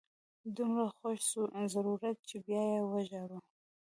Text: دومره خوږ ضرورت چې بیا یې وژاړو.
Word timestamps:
دومره 0.55 0.85
خوږ 0.95 1.19
ضرورت 1.73 2.17
چې 2.29 2.35
بیا 2.45 2.61
یې 2.71 2.81
وژاړو. 2.91 3.39